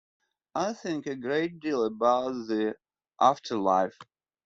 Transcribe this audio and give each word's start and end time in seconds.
I 0.55 0.73
think 0.73 1.05
a 1.05 1.15
great 1.15 1.59
deal 1.59 1.85
about 1.85 2.31
the 2.47 2.75
after-life. 3.19 3.99